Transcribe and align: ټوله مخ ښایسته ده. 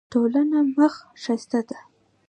ټوله 0.11 0.41
مخ 0.75 0.93
ښایسته 1.21 1.59
ده. 1.67 1.77